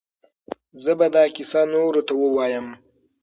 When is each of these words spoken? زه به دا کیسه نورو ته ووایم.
زه 0.83 0.91
به 0.99 1.07
دا 1.15 1.23
کیسه 1.35 1.61
نورو 1.73 2.01
ته 2.07 2.13
ووایم. 2.21 2.67